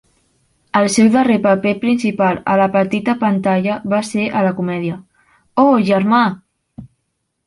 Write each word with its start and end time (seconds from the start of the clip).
El 0.77 0.85
seu 0.93 1.07
darrer 1.15 1.35
paper 1.41 1.73
principal 1.83 2.39
a 2.53 2.55
la 2.61 2.65
petita 2.75 3.15
pantalla 3.23 3.75
va 3.93 3.99
ser 4.07 4.25
a 4.39 4.41
la 4.47 4.55
comèdia 4.61 4.97
Oh, 5.65 5.75
Germà! 5.91 6.23